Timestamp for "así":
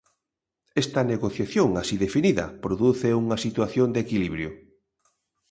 1.81-1.95